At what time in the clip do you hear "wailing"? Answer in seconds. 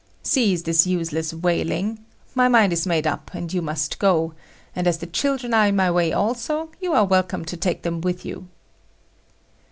1.31-1.99